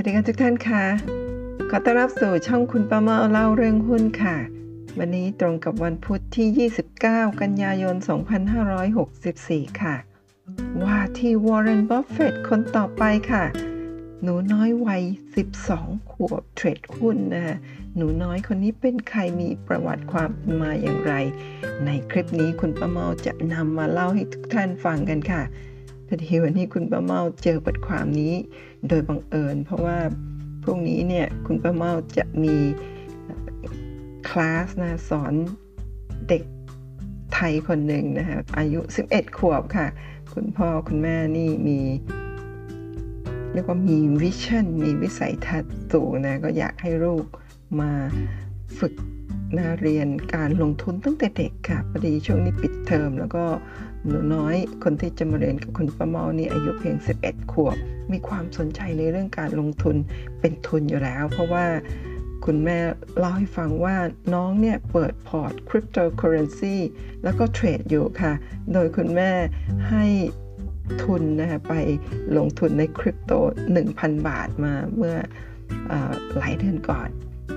[0.00, 0.84] วัสดีค่ะทุกท่านค่ะ
[1.70, 4.36] ขอต้อนรับสู่ช่องคุณป้าเมาเล่าเรื่องหุ้นค่ะ
[4.98, 6.68] วันนี้ตรงกับวันพุธที่
[7.00, 7.94] 29 กันยายน
[9.08, 9.96] 2564 ค่ะ
[10.82, 13.44] ว่าที่วอร์เรนบัฟเฟตคนต่อไปค่ะ
[14.22, 15.02] หนูน้อยวัย
[15.56, 17.56] 12 ขวบเทรดหุ้นนะคะ
[17.96, 20.30] หนูน้อยคนนี้เป็นใครมีประวัติความ
[20.62, 21.14] มาอย่างไร
[21.84, 25.42] ในคลิปนี้คุณป้าเมาจะนำมาเล่าให้ทุกท่านฟังกันค่ะ
[26.10, 28.34] พอดีวันนี้คุณป้าเมาเจอบทความนี้
[28.88, 29.98] โดยบังเอิญ เพราะว่า
[30.62, 32.56] พรุ่งนี้เนี่ยคุณป้าเมาจะมี
[34.28, 35.34] คลาสนะสอน
[36.28, 36.42] เด็ก
[37.34, 38.80] ไทยคนหนึ่งนะคะอายุ
[39.10, 39.86] 11 ขวบค่ะ
[40.34, 41.78] คุณพ่อคุณแม่นี่มี
[43.52, 47.24] เรียกว่ามีวิชั่นมีวิสัยทัศน์สูงนะก็อยากให้ลูก
[47.80, 47.90] มา
[48.78, 48.94] ฝึก
[49.56, 53.44] นะเรียนการลงทุนตั้งแต่เด็กค่ะพอดีช่วงนี้ปิดเทอมแล้วก็
[54.06, 57.76] หนูน้อยคนที่จะมาเรียนกับคุณป้าเมานี่อายุเพียง 11 ขวบ
[58.12, 59.96] มีความสนใจในเรื่องการลงทุน
[60.40, 61.66] เป็นทุนอยู่แล้ว เพราะว่า
[62.44, 62.78] คุณแม่
[63.18, 63.96] เล่าให้ฟังว่า
[64.34, 66.76] น้องเนี่ยเปิดพอร์ตคริปโตเคอร์เรนซี
[67.24, 68.32] แล้วก็เทรดอยู่ค่ะ
[68.72, 69.30] โดยคุณแม่
[69.90, 70.04] ให้
[71.02, 71.74] ทุนนะคะไป
[72.36, 73.32] ลงทุนในคริปโต
[73.80, 75.92] 1,000 บาทมาเมื่อ
[76.36, 77.08] หลายเดือนก่อน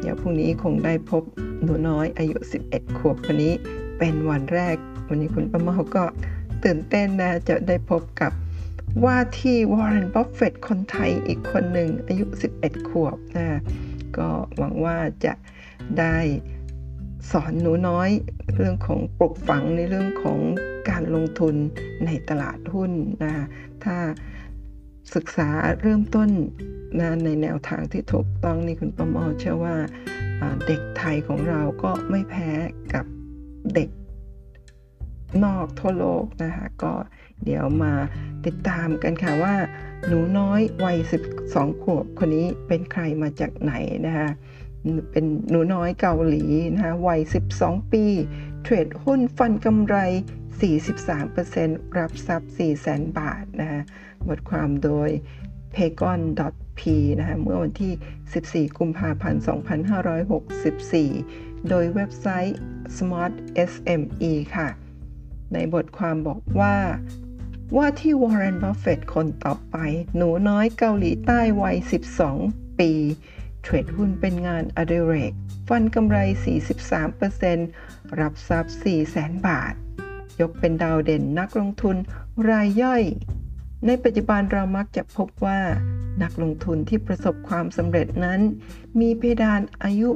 [0.00, 1.22] เดี๋ยวพรุ่งนี้คงได้พบ
[1.62, 2.36] หนูน้อยอายุ
[2.68, 3.54] 11 ขวบคนนี้
[3.98, 4.76] เป็นวันแรก
[5.08, 6.04] วันนี้คุณป้าเมาก็
[6.64, 8.32] ตื่นเต้นนะ จะได้พบกับ
[9.04, 12.24] ว่าที่วอร์เรนบัฟเฟตคนไทยอีกคนหนึ่งอายุ
[12.58, 13.46] 11 ขวบนะ
[14.16, 15.32] ก็หวังว่าจะ
[15.98, 16.16] ได้
[17.30, 18.10] สอนหนูน้อย
[18.54, 20.38] เรื่องของปลูกฝังในเรื่องของ
[20.88, 21.54] การลงทุน
[22.04, 23.32] ในตลาดหุ้นนะ
[23.84, 23.96] ถ้า
[25.14, 25.48] ศึกษา
[25.80, 26.28] เริ่มต้น
[27.00, 29.76] นะในแนวทางที่ถูกต้องนี่คุณประมอเชื่อว่า
[30.66, 32.50] เด็กไทยของเราก็ไม่แพ้
[32.94, 33.04] กับ
[33.74, 33.88] เด็ก
[35.44, 36.92] นอกทั่วโลกนะคะก็
[37.44, 37.92] เดี๋ยวมา
[38.46, 39.54] ติดตามกันค่ะว่า
[40.06, 40.98] หนูน้อยวัย
[41.40, 43.72] 12 ขวบคนนี้เป็นใครมาจากไหน
[44.06, 44.28] นะคะ
[45.10, 46.44] เป็นหนูน้อยเกาหลี
[46.74, 47.20] นะคะวัย
[47.56, 48.04] 12 ปี
[48.62, 49.96] เทรดหุ้นฟันกำไร
[50.78, 52.52] 43%รับทรัพย์
[52.84, 53.80] 400,000 บาทนะคะ
[54.28, 55.10] บทความโดย
[55.74, 56.20] p a g o n
[56.78, 56.80] p
[57.18, 59.42] นะคะเมื่อวันที่ 14 กุมภาพันธ์
[61.10, 62.58] 2564 โดยเว็บไซต์
[62.96, 63.32] Smart
[63.70, 64.68] SME ค่ะ
[65.52, 66.76] ในบทความบอกว่า
[67.76, 69.76] ว่าที่วอร์เรนบัฟเฟตคนต่อไป
[70.16, 71.76] หนูน้อยเกาหลีใต้วัย
[72.28, 72.92] 12 ปี
[73.62, 75.32] เทรดหุ้นเป็นงานอดิเรก
[75.68, 76.18] ฟันกำไร
[77.38, 78.74] 43%รับทรัพย์
[79.10, 79.74] 400,000 บาท
[80.40, 81.96] ยกเป็นดาวเด่นนักลงทุน
[82.48, 83.02] รายย่อย
[83.86, 85.60] ในปัจจุบันเรามักจะพบว่า
[86.22, 88.40] นักลงทุนที่ประสบความสำเร็จนั้น
[89.00, 90.10] มีเพดานอายุ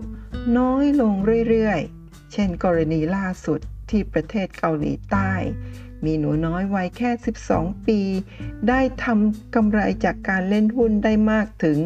[0.58, 1.14] น้อยลง
[1.48, 5.32] เรื่อยๆ เช่นกรณีล่าสุดที่ประเทศเกาหลีใต้
[6.04, 7.10] มีหนูน้อยวัยแค่
[7.48, 8.00] 12 ปี
[8.68, 11.78] ได้ทำกำไรจากการเล่นหุ้นได้มากถึง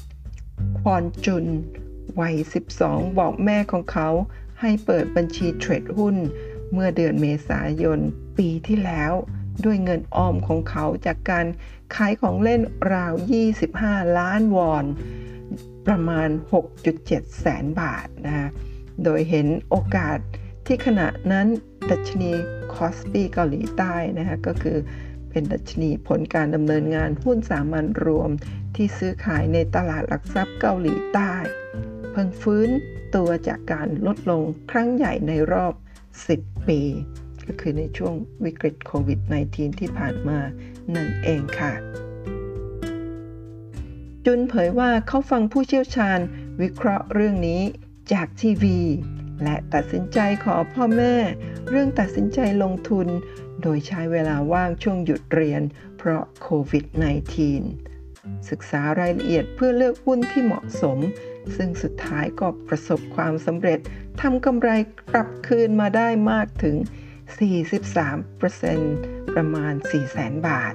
[0.00, 1.46] 43%ควอนจุน
[2.20, 2.36] วัย
[2.76, 4.08] 12 บอกแม่ของเขา
[4.60, 6.16] ให้เปิดบัญชีเทรดหุ้น
[6.72, 7.98] เมื่อเดือนเมษายน
[8.38, 9.12] ปีที่แล้ว
[9.64, 11.46] ด้วยเงินออมของเขาจากการ
[11.94, 12.60] ขายของเล่น
[12.92, 13.12] ราว
[13.64, 14.84] 25 ล้านวอน
[15.86, 16.28] ประมาณ
[16.84, 18.50] 6.7 แสนบาทนะ
[19.04, 20.18] โดยเห็นโอกาส
[20.66, 21.46] ที่ขณะนั้น
[21.90, 22.32] ดัชนี
[22.74, 24.78] คอสปีเกาหลีใต้นะคะก็คือ
[25.30, 28.30] เป็นดัชนีผลการดำเนินงานหุ้นสามัญรวม
[28.76, 31.32] ที่ซื้อขายในตลาดหลักทรัพย์เกาหลีใต้
[32.12, 32.68] เพิ่งฟื้น
[33.14, 35.72] ตัวจากการลดลงครั้งใหญ่ในรอบ
[36.36, 36.80] 10 ปี
[37.46, 40.38] ก็คือในช่วงวิกฤตโควิด -19 ที่ผ่านมา
[40.94, 41.72] นั่นเองค่ะ
[44.24, 46.18] จุนเผยว่าเขาฟังผู้เชี่ยวชาญ
[46.60, 47.62] วิเคราะห์เรื่องนี้
[48.12, 48.80] จากทีวี
[49.42, 51.14] และตัดสินใจขอพ่อแม่
[51.70, 53.06] เรื่องตัดสินใจลงทุน
[53.62, 55.62] โดยใช้เวลาว่างช่วงหยุดเรียน
[55.98, 56.84] เพราะโควิด
[57.66, 60.98] -19 ศึกษารายละเอียดเพื่อเลือกหุ้นที่เหมาะสม
[61.56, 63.78] ซึ่งสุดท้ายก็ประสบความสำเร็จ
[64.20, 64.70] ทำกำไร
[65.12, 66.76] กลับคืนมาได้มากถึง
[67.74, 69.74] 43%ประมาณ
[70.10, 70.74] 400,000 บาท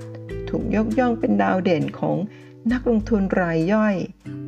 [0.49, 2.17] ถูกยกย่องเป็นดาวเด่นของ
[2.71, 3.95] นักลงทุนรายย่อย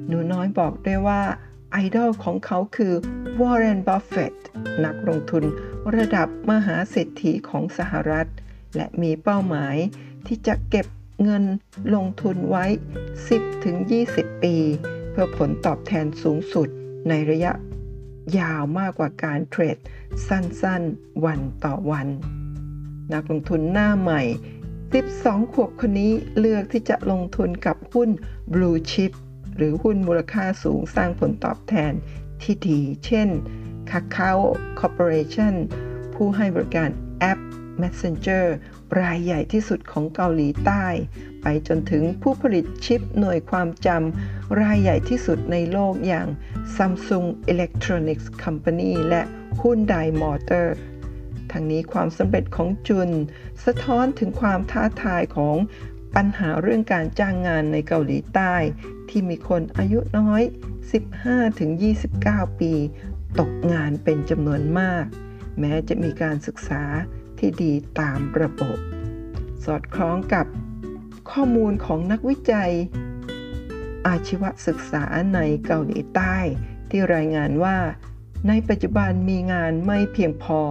[0.07, 1.21] หนูน้อยบอกด้วยว่า
[1.71, 2.94] ไอดอลของเขาคือ
[3.42, 4.33] วอร์เรน บัฟเฟต
[4.86, 5.44] นักลงทุน
[5.95, 8.27] ระดับมหาเศรษฐีของสหรัฐ
[8.75, 9.75] และมีเป้าหมาย
[10.27, 10.88] ที่จะเก็บ
[11.24, 11.44] เงิน
[11.95, 12.65] ลงทุนไว้
[13.56, 14.56] 10-20 ปี
[15.13, 16.68] เพื่อผลตอบแทนสูงสุด
[17.10, 17.51] ในระยะ
[18.39, 19.77] ยาวมากกว่าการเทรด
[20.27, 22.07] สั้นๆ วันต่อวัน
[23.13, 24.21] นักลงทุนหน้าใหม่
[24.83, 28.10] 12 ขวบคนนี้เลือกที่จะลงทุนกับหุ้น
[28.54, 29.12] Blue Chip
[29.57, 31.94] หรือหุ้นมูลค่าสูงสร้างผลตอบแทน
[32.42, 33.30] ที่ดี เช่น
[33.89, 34.38] Kakao
[34.80, 35.56] Corporation
[36.13, 36.89] ผู้ให้บริการ
[37.19, 37.39] แอป
[37.81, 38.45] Messenger
[39.00, 40.86] รายใหญ่ที่สุดของเกาหลีใต้
[41.44, 46.28] ไปจนถึงผู้ผลิตชิปหน่วยความจำรายใหญ่ที่สุดในโลกอย่าง
[46.75, 49.22] Samsung Electronics Company และ
[49.60, 50.68] Hyundai Motor
[51.51, 53.10] ทั้งนี้ความสำเร็จของจุน
[53.66, 55.56] สะท้อนถึงความท้าทายของ
[56.16, 58.56] ปัญหาเรื่องการจ้างงานในเกาหลีใต้
[59.10, 60.42] ที่มีคนอายุน้อย
[61.31, 62.74] 15-29 ปี
[63.40, 65.06] ตกงานเป็นจำนวนมาก
[65.60, 66.84] แม้จะมีการศึกษา
[67.40, 68.78] ที่ดีตามระบบ
[69.66, 70.45] สอดคล้องกับ
[71.31, 72.71] ข้อมูลของนักวิจัย
[74.07, 75.03] อาชีวศึกษา
[75.33, 76.35] ในเกาหลีใต้
[76.89, 77.77] ที่รายงานว่า
[78.47, 80.61] ในปัจจุบันมีงานไม่เพียงพอ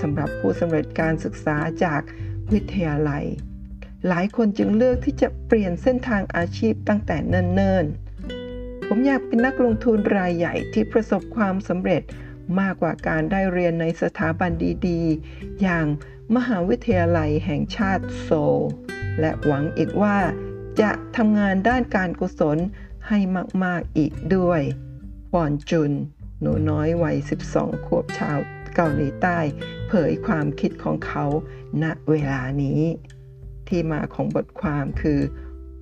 [0.00, 2.00] สำหรับผู้สำเร็จการศึกษาจาก
[2.52, 3.24] วิทยาลัย
[4.08, 12.02] หลายคนจึงเลือกที่จะเปลี่ยนเส้นทางอาชีพตั้งแต่เนิ่นๆ ผมอยากเป็นนักลงทุนรายใหญ่ที่ประสบความสำเร็จ
[12.60, 14.50] มากกว่าการได้เรียนในสถาบัน
[14.88, 15.86] ดีๆ อย่าง
[16.36, 18.60] มหาวิทยาลัยแห่งชาติโซล
[19.20, 20.18] และหวังอีกว่า
[20.80, 22.58] จะทำงานด้านการกุศล
[23.08, 23.18] ให้
[23.64, 24.62] มาก ๆ อีกด้วย
[25.34, 25.92] วอนจุน
[26.40, 27.16] หนูน้อยวัย
[27.52, 28.38] 12 ขวบชาว
[28.74, 29.38] เกาหลีใต้
[29.88, 31.24] เผยความคิดของเขา
[31.82, 32.80] ณเวลานี้
[33.68, 35.20] ที่มาของบทความคือ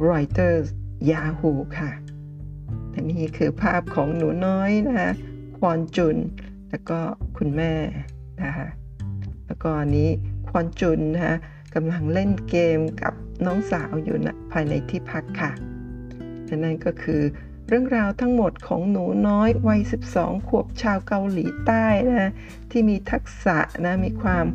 [0.08, 0.66] Reuters
[1.10, 1.90] Yahoo ค่ะ
[2.94, 5.10] อันนี้คือภาพของหนูน้อยนะคะ
[5.58, 6.16] ควอนจุน
[6.70, 6.98] แล้วก็
[7.36, 7.72] คุณแม่
[8.42, 8.69] นะคะ
[9.46, 10.10] แล้วก็อันนี้
[10.48, 11.36] ควอนจุนนะคะ
[11.80, 13.14] กำลังเล่นเกมกับ
[13.46, 15.50] น้องสาวอยู่นะภายในที่พักค่ะ
[16.46, 17.22] และนั่นก็คือ
[17.69, 19.80] เรื่องราวทั้งหมดของหนูน้อยวัย
[20.14, 21.86] 12 ขวบชาวเกาหลีใต้
[22.20, 22.32] นะ
[22.70, 24.46] ที่มีทักษะนะมีความ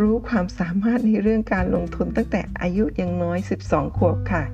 [0.00, 4.44] รู้ความสามารถในเรื่องการลงทุนตั้งแต่อายุยังน้อย 12 ขวบค่ะ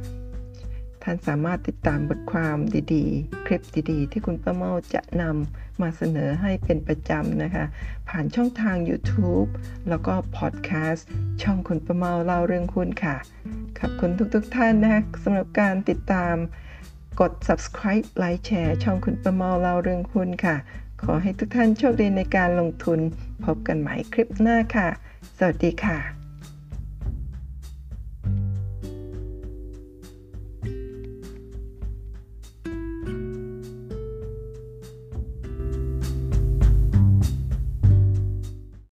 [1.02, 2.56] ท่านสามารถติดตามบทความ
[2.94, 7.64] ดีๆ คลิปดีๆ ที่คุณป้าเมาจะนำมาเสนอให้เป็นประจำนะคะ
[8.08, 9.48] ผ่านช่องทาง YouTube
[9.88, 11.06] แล้วก็พอดแคสต์
[11.42, 13.16] ช่องคุณป้าเมาเล่าเรื่องคุณค่ะ
[13.78, 16.34] ขอบคุณทุกๆทท่านนะคะสำหรับการติดตาม
[17.20, 20.56] กด subscribe ไลค์แชร์ช่องคุณประเมาเล่าเรื่องคุณค่ะ
[21.02, 23.00] ขอให้ทุกท่านโชคดีในการลงทุน
[23.44, 24.88] พบกันใหม่คลิปหน้าค่ะ
[25.36, 26.21] สวัสดีค่ะ